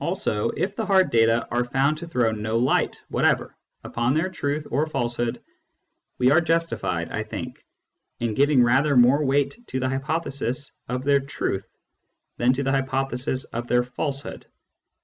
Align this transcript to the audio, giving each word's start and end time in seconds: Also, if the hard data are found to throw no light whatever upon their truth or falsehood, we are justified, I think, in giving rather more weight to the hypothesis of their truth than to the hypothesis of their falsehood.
Also, 0.00 0.50
if 0.56 0.74
the 0.74 0.84
hard 0.84 1.10
data 1.10 1.46
are 1.52 1.62
found 1.64 1.96
to 1.98 2.08
throw 2.08 2.32
no 2.32 2.58
light 2.58 3.00
whatever 3.08 3.56
upon 3.84 4.14
their 4.14 4.28
truth 4.28 4.66
or 4.72 4.84
falsehood, 4.84 5.40
we 6.18 6.28
are 6.32 6.40
justified, 6.40 7.12
I 7.12 7.22
think, 7.22 7.64
in 8.18 8.34
giving 8.34 8.64
rather 8.64 8.96
more 8.96 9.24
weight 9.24 9.56
to 9.68 9.78
the 9.78 9.88
hypothesis 9.88 10.72
of 10.88 11.04
their 11.04 11.20
truth 11.20 11.70
than 12.36 12.52
to 12.54 12.64
the 12.64 12.72
hypothesis 12.72 13.44
of 13.44 13.68
their 13.68 13.84
falsehood. 13.84 14.44